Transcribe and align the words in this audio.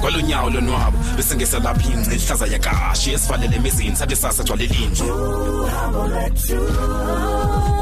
kwalonyawo 0.00 0.50
lonwabo 0.50 0.98
bese 1.16 1.34
ngesalapha 1.36 1.88
ingci 1.92 2.14
ihlaza 2.16 2.46
yakashi 2.46 3.12
esivalele 3.12 3.56
emizini 3.56 3.96
sathi 3.96 4.16
sasa 4.16 4.42
gcwale 4.44 4.66
linje 4.66 5.04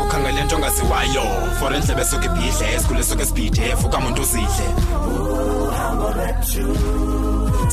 ukhangele 0.03 0.45
nto 0.45 0.57
ongaziwayo 0.57 1.25
for 1.59 1.75
endlebe 1.75 2.03
esuke 2.03 2.27
ibhidle 2.27 2.75
esikhule 2.75 3.01
esuke 3.01 3.23
esibhidef 3.23 3.85
ukamuntu 3.85 4.23
uzidle 4.23 4.67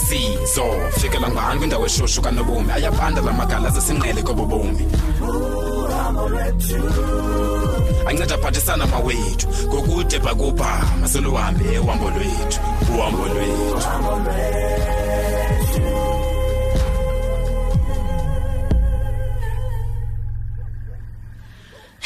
sizo 0.06 0.66
fikela 1.00 1.30
ngani 1.32 1.60
kwindawo 1.60 1.86
eshushu 1.86 2.22
kanobomi 2.22 2.72
ayabanda 2.72 3.22
la 3.22 3.32
magala 3.34 3.70
zesinqele 3.70 4.22
kobobomi 4.24 4.86
ancedaphathe 8.08 8.60
sana 8.60 8.86
mawethu 8.88 9.48
ngokude 9.68 10.20
bhakubhama 10.20 11.08
soluhambe 11.14 11.80
uhambo 11.84 12.08
lwethu 12.16 12.60
uhambo 12.98 13.24
lwethu 13.34 13.94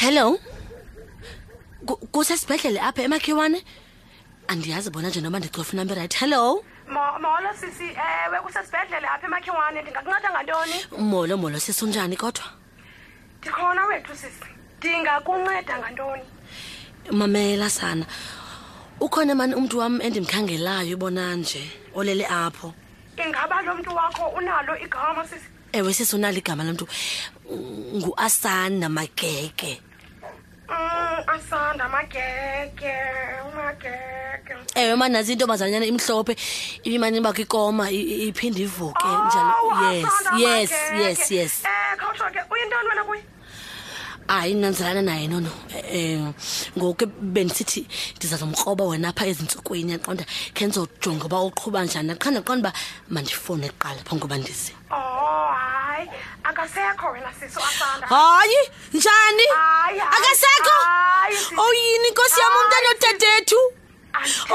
hello 0.02 0.38
kusesibhedlele 2.12 2.80
apha 2.80 3.00
emakhiwane 3.06 3.58
andiyazi 4.48 4.90
bona 4.90 5.08
nje 5.08 5.20
noba 5.20 5.38
ndicofa 5.38 5.72
inamba 5.72 5.94
right 5.94 6.14
hello 6.20 6.64
molo 7.20 7.50
sisi 7.60 7.84
ewe 7.84 8.38
kusesibhedlele 8.46 9.06
apha 9.14 9.26
emakhiwane 9.26 9.82
ndingakunceda 9.82 10.28
ngantoni 10.32 10.76
molo 10.98 11.34
molo 11.36 11.58
sisunjani 11.60 12.16
kodwa 12.16 12.44
ndikhona 13.42 13.86
wethu 13.86 14.16
sisi 14.16 14.48
ndingakunceda 14.78 15.78
ngantoni 15.78 16.22
mamela 17.10 17.70
sana 17.70 18.06
ukhona 19.00 19.34
mani 19.34 19.54
umntu 19.54 19.78
wam 19.78 20.00
endimkhangelayo 20.00 20.90
ibona 20.96 21.34
nje 21.34 21.62
olele 21.94 22.26
apho 22.26 22.74
ingaba 23.22 23.62
lo 23.62 23.74
mntu 23.74 23.94
wakho 23.96 24.24
unalo 24.38 24.76
igama 24.78 25.24
sisi 25.28 25.48
ewe 25.72 25.92
sisi 25.94 26.16
unalo 26.16 26.38
igama 26.38 26.64
lomntu 26.64 26.86
nguasanda 27.98 28.88
mageke 28.88 29.80
Mm, 30.70 31.20
asanda 31.26 31.88
mageke 31.88 32.94
mageke 33.56 34.54
ewe 34.74 34.96
manazi 35.00 35.32
intombazanyana 35.32 35.86
imhlophe 35.88 36.36
ibimane 36.84 37.20
bakho 37.24 37.40
ikoma 37.42 37.88
iphinde 37.90 38.62
ivuke 38.68 39.08
njalo 39.24 39.52
oh, 39.64 39.82
yes 39.82 40.10
yes 40.40 40.72
yes 41.00 41.20
eh, 41.20 41.30
yes 41.40 41.54
uthotho 42.08 42.30
ke 42.32 42.40
uyintoni 42.50 42.88
wena 42.88 43.04
kuye 43.04 43.22
hayi 44.28 44.54
nanzelana 44.54 45.02
naye 45.02 45.28
nono 45.28 45.48
um 45.48 45.74
eh, 45.74 46.16
eh, 46.16 46.32
ngoku 46.76 47.06
bendisithi 47.06 47.86
ndizazomkroba 48.16 48.84
wena 48.84 49.08
apha 49.12 49.24
ezintsukwini 49.30 49.92
yaqonda 49.96 50.24
khe 50.56 50.62
ndizojonga 50.68 51.24
uba 51.28 51.38
uqhuba 51.48 51.84
njani 51.84 52.12
aqha 52.16 52.28
ndaqonda 52.32 52.68
uba 52.68 52.72
mandifowune 53.12 53.68
kuqala 53.76 54.00
phambi 54.08 54.22
koba 54.24 54.36
ndize 54.40 54.72
o 54.90 54.96
oh, 54.96 55.50
hayi 55.60 56.06
akasekho 56.48 57.06
wena 57.14 57.30
siso 57.38 57.60
hayi 58.12 58.60
njani 58.96 59.44
akasekho 60.16 60.76
oyini 61.64 62.08
oh, 62.08 62.12
nkosi 62.12 62.38
yam 62.40 62.54
umntana 62.60 62.88
otatethu 62.94 63.60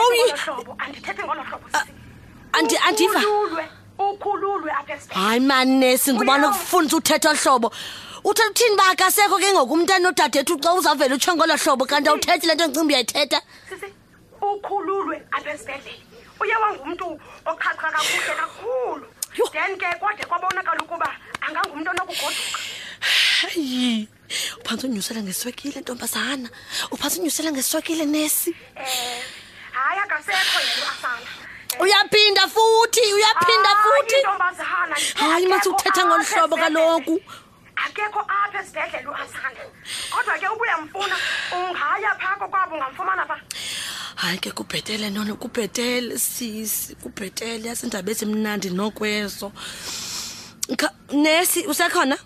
oyihlobo 0.02 0.72
oh, 0.74 0.78
andithethi 0.84 1.22
ngolo 1.24 1.44
hlobo 1.44 1.66
ah, 1.76 2.58
andiva 2.90 3.22
ukhululwe 4.14 4.72
apha 4.80 4.95
hayi 5.19 5.39
manesi 5.39 6.14
ngubani 6.14 6.45
okufundisa 6.50 6.97
uthetha 6.97 7.31
hlobo 7.33 7.67
uthetha 8.30 8.50
uthini 8.53 8.72
uba 8.78 8.86
akasekho 8.94 9.38
ke 9.42 9.50
ngoku 9.53 9.73
umntana 9.73 10.08
odadethu 10.14 10.53
xa 10.61 10.69
uzawuvela 10.78 11.16
utsho 11.17 11.33
ngolo 11.33 11.56
hlobo 11.58 11.83
kanti 11.89 12.08
awuthethi 12.09 12.45
le 12.47 12.53
nto 12.56 12.66
ncimbi 12.69 12.94
uyayithetha 12.94 13.39
ukhululwe 14.39 15.16
apha 15.36 15.50
esibhedlele 15.53 16.00
uye 16.41 16.56
wangumntu 16.61 17.06
okhaqha 17.50 17.88
kakuhle 17.94 18.34
kakhulu 18.39 19.06
then 19.53 19.72
ke 19.81 19.88
kwade 20.00 20.23
kwabonakala 20.29 20.79
ukuba 20.85 21.09
angangumntu 21.41 21.90
onokugoduka 21.90 22.59
hayi 23.41 24.07
uphantse 24.62 24.84
unyusela 24.88 25.19
ngeswekile 25.25 25.81
ntombazana 25.81 26.50
uphantse 26.94 27.18
unyusela 27.22 27.50
ngeswekile 27.52 28.06
nesi 28.06 28.50
um 28.50 28.85
hayi 29.73 30.00
akasekho 30.06 30.57
yelo 30.69 30.88
asala 30.94 31.33
uyaphinda 33.23 33.69
ah, 33.69 33.84
futhi 33.84 35.16
hayi 35.23 35.47
mase 35.47 35.69
uthetha 35.69 36.06
ngolu 36.06 36.23
hlobo 36.29 36.56
kaloku 36.63 37.16
akekho 37.84 38.22
apha 38.22 38.59
esibhedlele 38.61 39.07
uhasane 39.13 39.61
kodwa 40.11 40.34
ke 40.41 40.47
ubuya 40.53 40.75
mfuna 40.84 41.16
ungaya 41.56 42.11
phaa 42.19 42.35
kokwabo 42.39 42.75
ungamfumana 42.75 43.25
phaa 43.28 43.39
hayi 44.16 44.38
ke 44.38 44.51
kubhetele 44.51 45.09
nona 45.09 45.34
kubhetele 45.35 46.19
sisi 46.19 46.95
kubhetele 46.95 47.67
yasindaba 47.69 48.11
ezimnandi 48.11 48.69
nokwezo 48.69 49.51
nesi 51.13 51.67
usekhona 51.67 52.17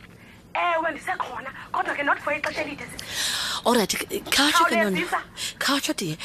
ewe 0.53 0.91
ndisekhona 0.91 1.49
kodwa 1.71 1.93
ke 1.95 2.03
not 2.03 2.19
for 2.21 2.33
ixesha 2.33 2.61
elide 2.61 2.85
olright 3.65 3.93
khatsho 4.29 4.63
ke 4.65 4.75
nona 4.75 4.99
khatsho 5.59 5.93
diye 5.93 6.17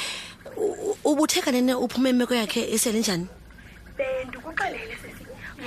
uphume 1.77 2.09
imeko 2.09 2.33
yakhe 2.35 2.61
eselinjani 2.75 3.27
bendikuxelele 3.97 4.95
sisi 5.01 5.23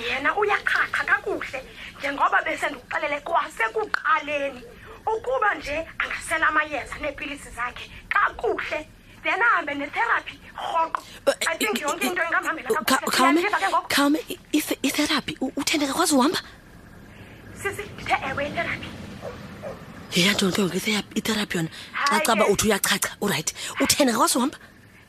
yena 0.09 0.29
uyaqhaqha 0.35 1.03
kakuhle 1.09 1.59
njengoba 1.99 2.39
besendikuxelele 2.45 3.17
kwasekuqaleni 3.27 4.61
ukuba 5.13 5.49
nje 5.55 5.75
angasela 5.99 6.47
amayeza 6.47 6.95
neepilisi 7.01 7.49
zakhe 7.49 7.85
kakuhle 8.09 8.79
then 9.23 9.41
ahambe 9.43 9.73
netherapy 9.73 10.35
rhoqo 10.57 11.01
i 11.51 11.63
yonke 11.63 11.83
into 12.07 12.23
ingamhambela 12.23 12.69
kakuhlekaume 12.85 14.19
itherapy 14.87 15.37
uthende 15.59 15.87
kakwazi 15.87 16.15
uhamba 16.15 16.39
sisi 17.61 17.81
ndithe 17.95 18.15
ewe 18.29 18.43
itherapy 18.49 18.87
yeyantoni 20.15 20.51
ke 20.53 20.61
ngoku 20.61 20.77
itherapy 21.19 21.57
yona 21.57 21.69
xa 22.09 22.19
caba 22.23 22.47
uthi 22.47 22.67
uyachacha 22.67 23.11
urayithi 23.21 23.53
uthende 23.83 24.11
kakwazi 24.11 24.37
uhamba 24.37 24.57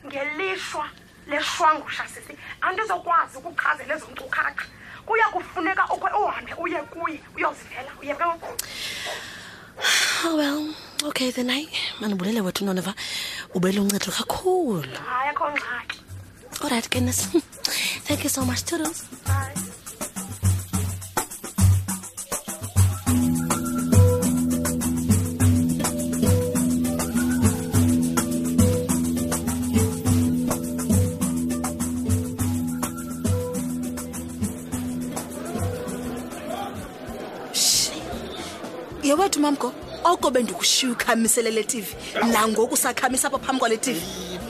ngelishwa 0.07 0.87
leshwangusha 1.29 2.03
sisi 2.13 2.33
andizokwazi 2.61 3.37
ukuqhazela 3.37 3.93
ezonkcukhakha 3.95 4.51
kuya 5.07 5.27
kufuneka 5.33 5.83
ukhe 5.95 6.09
uhambe 6.21 6.51
uye 6.63 6.79
kuye 6.91 7.17
uyozivela 7.37 7.91
uye 8.01 8.13
oh 10.25 10.33
well 10.37 10.61
okay 11.09 11.31
then 11.31 11.49
hayi 11.49 11.69
mandibulele 12.01 12.41
wethu 12.41 12.65
noneva 12.65 12.93
ubeluncedo 13.55 14.11
kakhulu 14.17 14.97
hayi 15.09 15.29
akho 15.33 15.45
ngxaki 15.53 15.97
allright 16.61 16.87
goodness 16.91 17.19
thank 18.07 18.21
you 18.25 18.29
so 18.29 18.41
much 18.45 18.63
todos 18.65 19.05
Bye. 19.25 19.68
wethu 39.19 39.39
mamko 39.39 39.73
oko 40.05 40.31
bendikushiya 40.31 40.91
ukhamisele 40.91 41.51
le 41.51 41.63
tv 41.63 41.87
nangoku 42.31 42.77
sakhamisa 42.77 43.27
apha 43.27 43.39
phambi 43.39 43.59
kwale 43.59 43.77
tv 43.77 43.99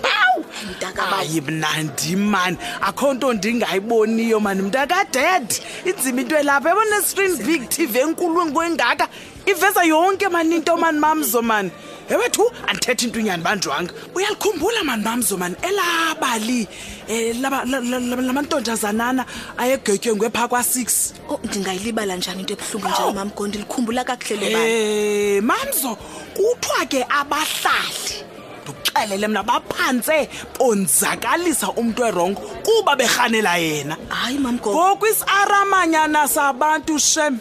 bawu 0.04 0.46
mntakaayi 0.70 1.42
mnandi 1.42 2.16
mani 2.16 2.58
akho 2.82 3.14
nto 3.14 3.34
ndingayiboniyo 3.34 4.40
mani 4.40 4.62
mntakaded 4.62 5.48
inzima 5.86 6.22
into 6.22 6.38
elapha 6.38 6.70
yabona 6.70 7.02
screen 7.02 7.36
big 7.44 7.70
tv 7.70 8.00
enkulu 8.00 8.46
ngoengaka 8.46 9.08
iveza 9.46 9.84
yonke 9.84 10.30
mani 10.30 10.56
into 10.56 10.78
mani 10.78 11.00
mamzo 11.00 11.42
mani 11.42 11.72
ewethu 12.14 12.44
andithetha 12.68 13.06
into 13.06 13.20
unyani 13.20 13.44
banjwanga 13.44 13.94
uyalikhumbula 14.16 14.84
mani 14.84 15.04
bamzomani 15.04 15.56
elabali 15.62 16.68
um 17.08 17.14
eh, 17.14 17.36
lamantonjazanana 17.36 19.26
ayegetywe 19.58 20.16
ngwepha 20.16 20.48
kwa-six 20.48 21.14
o 21.30 21.34
oh, 21.36 21.40
ndingayilibala 21.44 22.16
njani 22.18 22.42
into 22.42 22.54
ebuhlungu 22.54 22.88
njani 22.98 23.14
mamgondo 23.14 23.60
ilikhumbula 23.60 24.04
kakuhlele 24.04 24.56
um 24.56 24.62
eh, 24.66 25.44
mamzo 25.44 25.98
kuthiwa 26.36 26.86
ke 26.90 27.06
abahlali 27.08 28.26
ndikuxelele 28.64 29.28
mna 29.28 29.44
baphantse 29.44 30.30
bonzakalisa 30.58 31.72
umntu 31.78 32.02
werongo 32.02 32.42
kuba 32.66 32.96
berhanela 32.96 33.58
yena 33.58 33.98
hayi 34.10 34.40
mamgondo 34.40 34.80
ngoku 34.80 35.06
isiaramanyana 35.08 36.28
sabantu 36.28 37.00
shem 37.00 37.38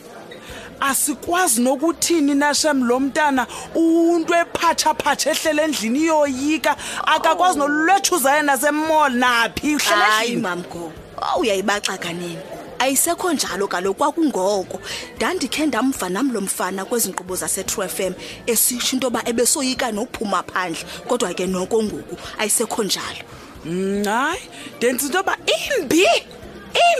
asikwazi 0.80 1.62
nokuthini 1.62 2.34
nashem 2.34 2.82
lo 2.86 3.00
mntana 3.00 3.46
untu 3.75 4.34
ephathaphatha 4.34 5.30
ehlele 5.30 5.62
endlini 5.64 6.02
iyoyika 6.04 6.76
akakwazi 7.06 7.58
nolwethuzayo 7.58 8.42
nasemall 8.42 9.12
naphi 9.12 9.76
hayi 9.78 10.36
mam 10.36 10.62
go 10.62 10.92
awuyayibaxaka 11.22 12.12
nini 12.12 12.38
ayisekho 12.78 13.32
njalo 13.32 13.66
kaloku 13.69 13.98
kwakungoko 13.98 14.80
ndandikhe 15.16 15.66
ndamva 15.66 16.08
nam 16.08 16.32
lo 16.32 16.40
mfana 16.40 16.84
kwezi 16.84 17.08
nkqubo 17.08 17.36
zase-tre 17.36 17.84
f 17.86 18.00
m 18.00 18.14
esitsho 18.46 18.96
into 18.96 19.06
yoba 19.06 19.22
ebesoyika 19.25 19.92
nophuma 19.92 20.42
phandle 20.42 20.84
kodwa 21.08 21.34
ke 21.34 21.46
noko 21.46 21.82
ngoku 21.82 22.16
ayisekho 22.38 22.82
njalo 22.84 23.22
mm, 23.64 24.04
hayi 24.04 24.40
ndenza 24.76 25.06
into 25.06 25.16
yoba 25.16 25.36
imbi 25.78 26.06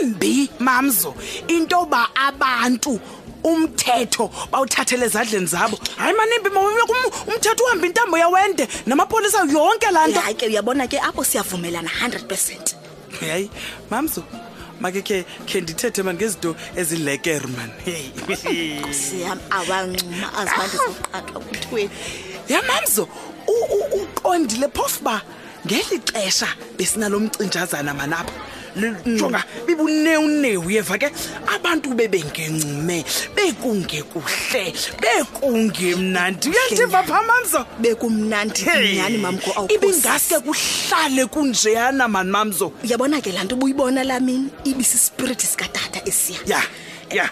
imbi 0.01 0.49
mamzo 0.59 1.13
into 1.47 1.75
yoba 1.75 2.09
abantu 2.15 2.99
umthetho 3.49 4.23
bawuthathele 4.51 5.03
ezandleni 5.09 5.47
zabo 5.55 5.75
hayi 5.99 6.13
manimbi 6.19 6.49
umthetho 6.49 7.63
uhambe 7.65 7.85
intambo 7.89 8.15
yawende 8.23 8.63
namapolisa 8.89 9.39
yonke 9.55 9.89
laa 9.95 10.07
nto 10.09 10.21
ke 10.37 10.45
uyabona 10.51 10.87
ke 10.91 10.97
apho 10.99 11.23
siyavumelana 11.23 11.89
100 12.01 12.25
percent 12.29 12.65
hayi 13.19 13.49
mamzo 13.89 14.23
make 14.81 15.01
khe 15.01 15.25
khe 15.49 15.61
ndithethe 15.65 16.01
mani 16.05 16.17
ngezinto 16.19 16.51
ezilekere 16.79 17.47
mani 17.57 17.75
siyam 19.01 19.39
awancuma 19.57 20.27
azibandizoqaka 20.39 21.37
umthweni 21.39 21.89
yamamzo 22.49 23.03
uqondile 24.01 24.67
phofu 24.69 24.99
uba 25.01 25.15
ngeli 25.65 25.97
xesha 26.09 26.49
besinalo 26.77 27.19
mcinjazana 27.19 27.93
manapha 27.99 28.33
jonga 29.05 29.43
bibunewunewu 29.67 30.71
yeva 30.71 30.97
ke 30.97 31.09
abantu 31.55 31.93
bebengencume 31.95 33.03
bekungekuhle 33.35 34.73
bekungemnandi 35.01 36.49
uyathiva 36.49 37.03
pha 37.03 37.21
mamzo 37.21 37.65
bekumnandi 37.79 38.65
nyani 38.95 39.17
mamko 39.17 39.67
ibingaske 39.73 40.39
kuhlale 40.39 41.25
kunjeyana 41.25 42.07
mani 42.09 42.31
mamzo 42.31 42.71
uyabona 42.83 43.21
ke 43.21 43.31
laa 43.31 43.43
nto 43.43 43.55
buyibona 43.55 44.03
laa 44.03 44.19
mini 44.19 44.49
ibisispirithi 44.63 45.45
sikatata 45.47 45.99
esiya 46.05 46.39
ya 46.49 46.61
ya 47.15 47.25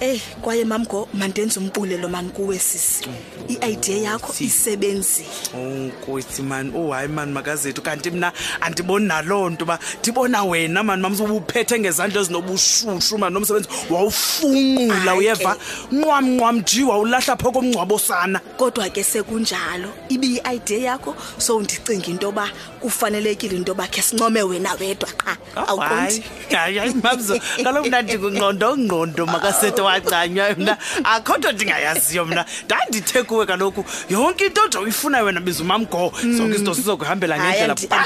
eyi 0.00 0.14
eh, 0.14 0.22
kwaye 0.42 0.64
mam 0.64 0.82
ngo 0.82 1.08
mandenza 1.14 1.60
umbule 1.60 1.98
lo 1.98 2.08
mani 2.08 2.30
kuwe 2.30 2.58
sisi 2.58 3.04
iidea 3.50 3.96
yakho 3.98 4.32
isebenzile 4.40 5.28
oh, 5.54 5.90
kuthi 6.04 6.42
mani 6.42 6.72
ohayi 6.76 7.06
oh, 7.08 7.12
mani 7.12 7.32
makazethu 7.32 7.82
kanti 7.82 8.10
mna 8.10 8.32
andiboni 8.60 9.06
naloo 9.06 9.50
nto 9.50 9.64
uba 9.64 9.78
ndibona 10.02 10.44
wena 10.44 10.82
mani 10.82 11.02
mam 11.02 11.20
ubuphethe 11.20 11.78
ngezandla 11.78 12.20
ezinobushushu 12.20 13.18
mani 13.18 13.34
nomsebenzi 13.34 13.68
wawufunqula 13.90 15.14
uyeva 15.14 15.56
nqwam 15.92 16.28
nqwam 16.34 16.56
nji 16.58 16.82
wawulahla 16.82 17.36
pho 17.36 17.50
komngcwabo 17.52 17.98
sana 17.98 18.38
kodwa 18.56 18.88
ke 18.88 19.04
sekunjalo 19.04 19.92
ibi 20.08 20.26
yi-idea 20.36 20.92
yakho 20.96 21.14
so 21.38 21.60
ndicinga 21.60 22.06
into 22.08 22.26
yoba 22.26 22.48
kufanelekile 22.80 23.54
into 23.56 23.72
yoba 23.72 23.86
khe 23.92 24.00
sincome 24.02 24.42
wena 24.42 24.72
wedwa 24.80 25.08
qha 25.12 25.36
ah, 25.56 25.66
awuqondihayi 25.68 26.94
mamzo 27.02 27.36
kaloku 27.64 27.88
mna 27.88 28.02
ndingungqondo 28.02 28.76
ngqondo 28.76 29.26
makasethu 29.26 29.89
wagcanywa 29.90 30.48
mna 30.58 30.76
akho 31.04 31.36
nto 31.38 31.52
ndingayaziyo 31.52 32.24
mna 32.24 32.44
ndandithe 32.64 33.22
kuwe 33.22 33.46
kaloku 33.46 33.84
yonke 34.10 34.46
into 34.46 34.62
nje 34.68 34.78
uyifuna 34.78 35.22
wena 35.22 35.40
bizumamgo 35.40 36.12
zonke 36.36 36.54
izinto 36.54 36.74
sizokuhambela 36.74 37.34
ngendlela 37.38 38.04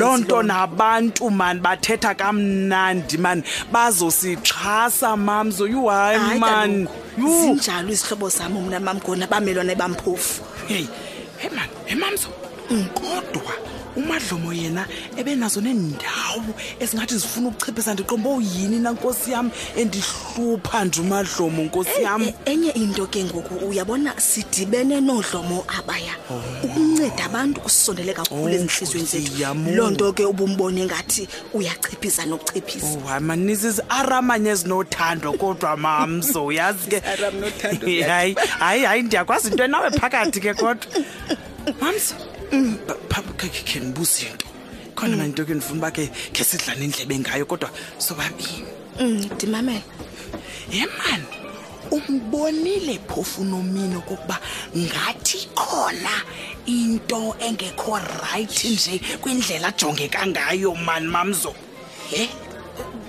loo 0.00 0.16
nto 0.16 0.42
nabantu 0.42 1.30
mani 1.30 1.60
bathetha 1.60 2.14
kamnandi 2.14 3.18
mani 3.18 3.42
bazosixhasa 3.72 5.16
mamzo 5.16 5.64
yuhayi 5.68 6.38
mani 6.40 6.88
zinjalo 7.20 7.88
izihlobo 7.92 8.28
zam 8.28 8.52
mna 8.66 8.80
mamgona 8.80 9.26
bamelwane 9.26 9.74
bamphofu 9.80 10.42
heyi 10.68 10.88
he 11.38 11.48
mani 11.50 11.72
he 11.86 11.94
mamzo 11.94 12.28
kodwa 12.96 13.52
umadlomo 13.96 14.52
yena 14.52 14.86
ebenazo 15.16 15.60
neendawo 15.60 16.52
ezingathi 16.80 17.16
zifuna 17.18 17.48
ukuchephisa 17.48 17.92
ndiqomba 17.94 18.30
uyini 18.30 18.78
nankosi 18.78 19.32
yam 19.32 19.50
endihlupha 19.76 20.84
nje 20.84 21.00
umadlomo 21.00 21.62
nkosi 21.66 22.02
yam 22.02 22.22
e-, 22.22 22.28
e-, 22.44 22.52
enye 22.52 22.70
into 22.82 23.06
ke 23.06 23.24
ngoku 23.24 23.64
uyabona 23.66 24.12
sidibene 24.20 25.00
noodlomo 25.00 25.64
abaya 25.78 26.14
oh. 26.30 26.40
ukunceda 26.64 27.24
abantu 27.24 27.60
kusondele 27.60 28.12
kakhulu 28.14 28.44
oh, 28.44 28.48
ezintliziyweni 28.50 29.08
zethu 29.08 29.72
loo 29.76 29.90
nto 29.90 30.12
ke 30.12 30.24
ubumbone 30.24 30.84
ngathi 30.86 31.28
uyachephisa 31.54 32.26
nokuchephisa 32.26 32.86
oh, 32.86 33.20
maninzi 33.20 33.80
aramanye 33.88 34.50
ezinothandwa 34.52 35.32
kodwa 35.40 35.76
mamso 35.76 36.46
uyazi 36.46 36.86
ke 36.92 36.98
hayi 38.10 38.34
hayi 38.58 38.82
hayi 38.84 39.02
ndiyakwazi 39.02 39.48
into 39.50 39.64
enawe 39.64 39.90
phakathi 39.90 40.40
ke 40.40 40.54
kodwa 40.54 40.86
mamso 41.80 42.14
Eh, 42.52 42.64
phambi 43.10 43.32
khekhe 43.38 43.62
khe 43.66 43.80
ndibuza 43.80 44.26
into 44.26 44.46
khona 44.96 45.14
mna 45.16 45.16
mm. 45.24 45.30
ndinto 45.32 45.44
ke 45.48 45.52
ndifuna 45.54 45.80
uba 45.80 45.90
ke 45.96 46.04
khe 46.34 46.42
sidlane 46.48 46.82
indleba 46.86 47.14
engayo 47.18 47.44
kodwa 47.50 47.68
sobabini 47.98 48.64
ndimamele 49.36 49.82
mm, 49.82 50.72
ye 50.76 50.84
mani 50.98 51.28
umbonile 51.96 52.94
phofu 53.08 53.40
nomini 53.50 53.94
okokuba 54.00 54.36
ngathi 54.84 55.38
khona 55.60 56.14
into 56.76 57.20
engekho 57.46 57.94
rayithi 58.20 58.68
nje 58.74 58.94
kwindlela 59.22 59.66
ajongeka 59.72 60.20
ngayo 60.30 60.70
mani 60.86 61.08
mamzo 61.14 61.52
he 62.10 62.24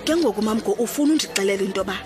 ke 0.04 0.12
ngoku 0.16 0.40
mamgo 0.42 0.72
ufuna 0.84 1.12
undixelela 1.12 1.62
into 1.64 1.80
yoba 1.80 1.96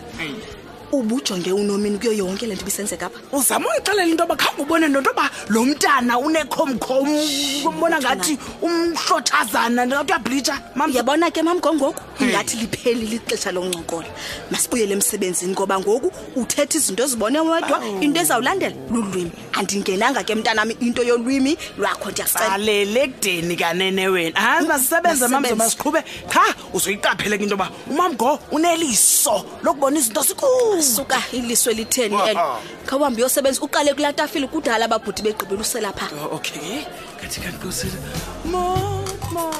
ubujonge 0.96 1.52
unomini 1.52 1.98
kuyo 1.98 2.12
yonke 2.12 2.46
le 2.46 2.54
nto 2.54 2.62
ibisenzeka 2.62 3.06
apha 3.06 3.18
uzama 3.32 3.68
undixelela 3.68 4.06
into 4.06 4.22
yoba 4.22 4.36
khange 4.36 4.62
ubone 4.62 4.88
nto 4.88 5.00
ntoba 5.00 5.30
lo 5.48 5.64
mntana 5.64 6.18
unekhomkhom 6.18 7.08
umbona 7.68 8.00
ngathi 8.00 8.38
umhlothazana 8.62 9.84
ndingathi 9.86 10.12
uyabhlitsha 10.12 10.56
uyabona 10.90 11.30
ke 11.30 11.42
mam 11.42 11.60
kongoku 11.60 11.98
hmm. 12.18 12.28
ingathi 12.28 12.56
liphelile 12.64 13.16
ixesha 13.20 13.50
lokuncokola 13.52 14.08
masibuyele 14.50 14.92
emsebenzini 14.94 15.52
ngoba 15.52 15.76
ngoku 15.80 16.08
uthetha 16.40 16.78
izinto 16.78 17.02
ezibone 17.04 17.38
wedwa 17.40 17.78
oh. 17.78 18.00
into 18.02 18.18
ezawulandela 18.22 18.74
lulwimi 18.90 19.32
andingenanga 19.58 20.22
ke 20.24 20.34
mntanam 20.34 20.70
into 20.80 21.02
yolwimi 21.02 21.58
lwakho 21.78 22.10
ndiyasalele 22.10 23.00
ekudeni 23.04 23.56
kanene 23.56 24.08
wena 24.08 24.40
hayi 24.40 24.66
masisebenze 24.68 25.26
mamzomasiqhube 25.28 26.00
qha 26.30 26.44
uzoyiqaphele 26.72 27.38
ke 27.38 27.42
into 27.44 27.54
yoba 27.58 27.70
umamgo 27.90 28.38
uneliso 28.50 29.13
iqiniso 29.24 29.44
lokubona 29.62 29.98
izinto 29.98 30.22
sikhulu 30.22 30.82
suka 30.82 31.18
iliswe 31.32 31.74
litheni 31.74 32.16
and 32.28 32.38
khawambe 32.86 33.20
uyosebenza 33.22 33.60
uqale 33.64 33.94
kulatafile 33.94 34.46
kudala 34.48 34.84
ababhuti 34.84 35.22
begqibela 35.22 35.62
usela 35.62 35.92
pha 35.92 36.08
oh, 36.14 36.36
okay 36.36 36.84
kanti 37.20 37.40
kanti 37.40 37.58
kusela 37.66 37.98
mama 38.44 39.50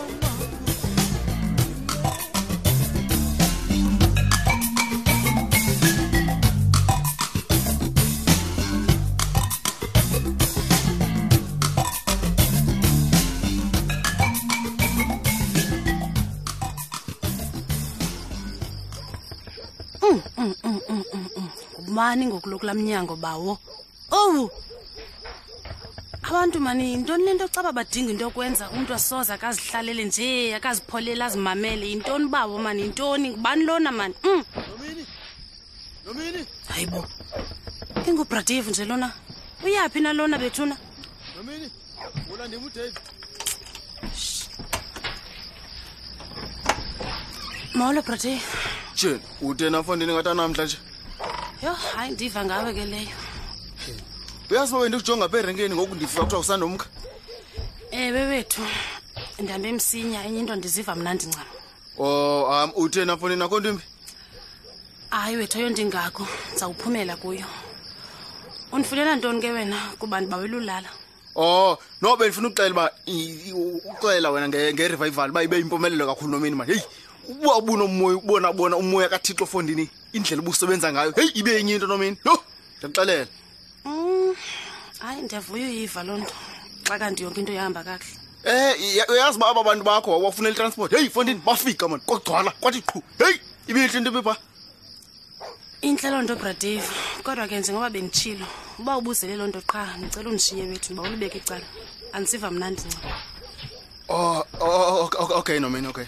awani 22.05 22.27
ngoku 22.27 22.49
lokula 22.51 22.75
mnyango 22.75 23.17
bawo 23.17 23.59
owu 24.11 24.51
abantu 26.29 26.61
mani 26.61 26.85
yintoni 26.91 27.25
le 27.25 27.35
nto 27.35 27.49
caba 27.49 27.73
badinga 27.73 28.11
into 28.13 28.25
yokwenza 28.29 28.69
umntu 28.71 28.93
asoze 28.95 29.33
akazihlalele 29.33 30.05
nje 30.05 30.55
akazipholele 30.57 31.25
azimamele 31.25 31.87
yintoni 31.89 32.27
bawo 32.29 32.59
mani 32.61 32.83
yintoni 32.83 33.29
ngubani 33.31 33.65
lona 33.65 33.91
mani 33.93 34.15
um 34.25 34.45
hmm? 34.53 36.45
hayi 36.69 36.87
bo 36.93 37.07
ingubradeve 38.09 38.71
nje 38.71 38.85
lona 38.85 39.09
uyaphi 39.65 40.01
na 40.01 40.13
lona 40.13 40.39
bethuna 40.39 40.77
molo 47.75 48.03
brade 48.03 48.41
jeni 48.97 49.21
utena 49.43 49.81
fondini 49.83 50.13
ngatanamhla 50.13 50.65
nje 50.69 50.79
yho 51.65 51.73
hayi 51.93 52.11
ndiva 52.13 52.45
ngawe 52.45 52.71
ke 52.77 52.85
leyo 52.93 53.17
uyazi 54.51 54.73
uba 54.75 54.83
bendikujonga 54.85 55.25
apha 55.25 55.39
erenkeni 55.41 55.73
ngoku 55.75 55.95
ndifika 55.97 56.21
kuthiwa 56.25 56.43
usandomkha 56.45 56.87
ewe 57.91 58.23
wethu 58.31 58.61
ndihambe 59.43 59.73
msinya 59.77 60.21
enye 60.29 60.41
into 60.45 60.57
ndiziva 60.57 60.93
mna 60.95 61.15
ndincam 61.17 61.45
o 62.05 62.09
am 62.53 62.71
utheni 62.83 63.09
afoni 63.13 63.37
nakho 63.41 63.61
ntoimbi 63.61 63.85
hayi 65.11 65.37
wethu 65.37 65.59
ayo 65.59 65.69
ndingakho 65.71 66.25
ndizawuphumela 66.53 67.17
kuyo 67.23 67.47
undifunela 68.73 69.17
ntoni 69.17 69.41
ke 69.43 69.51
wena 69.57 69.79
kuba 69.99 70.21
ndibawela 70.21 70.57
ulala 70.57 70.89
o 71.41 71.43
oh, 71.43 71.79
noba 72.03 72.25
ndifuna 72.29 72.49
ukuxela 72.53 72.73
uba 72.73 72.91
uxela 73.93 74.31
wena 74.31 74.49
ngerivival 74.49 75.31
uba 75.31 75.43
ibe 75.43 75.57
yimpumelelo 75.57 76.07
kakhulu 76.07 76.29
nomini 76.33 76.57
manje 76.57 76.73
heyi 76.77 76.87
uba 77.29 77.57
ubuna 77.59 77.85
umoya 77.85 78.17
ubona 78.17 78.53
bona 78.53 78.77
umoya 78.77 79.09
kathixo 79.09 79.47
fondini 79.47 79.89
indlela 80.13 80.43
ubusebenza 80.43 80.93
ngayo 80.93 81.13
heyi 81.17 81.31
ibe 81.41 81.51
yenye 81.57 81.75
into 81.75 81.87
nomini 81.87 82.17
yho 82.27 82.35
ndiyakuxelela 82.81 83.27
mm, 83.85 84.35
hayi 84.99 85.23
ndiyavuya 85.23 85.67
uyiva 85.69 86.03
loo 86.05 86.19
nto 86.21 86.35
xa 86.89 86.99
kanti 86.99 87.23
yonke 87.25 87.41
into 87.41 87.53
yahamba 87.53 87.83
kakuhle 87.85 88.21
eh 88.45 89.09
uyazi 89.11 89.37
uba 89.41 89.47
aba 89.51 89.63
bantu 89.65 89.85
bakho 89.85 90.11
wafunela 90.21 90.53
itransport 90.55 90.93
heyi 90.93 91.11
fondini 91.11 91.41
bafika 91.47 91.89
mani 91.89 92.03
kwagcwala 92.07 92.51
kwathi 92.61 92.83
qhu 92.83 93.01
heyi 93.19 93.41
ibeyintle 93.69 93.99
into 93.99 94.11
bipha 94.13 94.37
intle 95.81 96.11
loo 96.11 96.23
nto 96.23 96.37
bradave 96.37 96.85
kodwa 97.25 97.49
ke 97.49 97.57
njengoba 97.61 97.91
benditshilo 97.91 98.45
uba 98.79 98.99
ubuzele 99.01 99.37
loo 99.37 99.47
nto 99.49 99.61
qha 99.65 99.97
ndicela 99.99 100.29
undishiye 100.31 100.63
wethu 100.69 100.93
ndiba 100.93 101.03
ulibeka 101.09 101.37
icala 101.41 101.65
andisiva 102.13 102.51
mnandi 102.51 102.83
ncam 102.85 103.01
oh, 104.09 104.45
oh, 104.61 104.69
oh, 104.69 105.09
oh 105.09 105.33
okay 105.41 105.59
nomini 105.59 105.87
okay. 105.89 106.05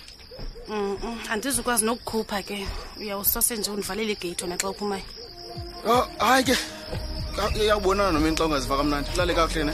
andizukwazi 1.30 1.84
nokukhupha 1.84 2.42
ke 2.42 2.66
uyawusose 3.00 3.56
nje 3.56 3.70
undivalele 3.70 4.12
igeyithi 4.12 4.44
ona 4.44 4.56
xa 4.58 4.70
uphumayo 4.70 5.02
hayi 6.18 6.44
ke 6.44 6.56
yawubonana 7.68 8.10
noma 8.12 8.28
ini 8.28 8.36
xa 8.36 8.44
ungaziva 8.44 8.76
kamnandi 8.76 9.10
ulale 9.14 9.34
kakuhle 9.34 9.64
ne 9.64 9.72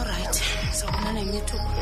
olrayithi 0.00 0.42
sawubonana 0.78 1.20
imithuko 1.26 1.74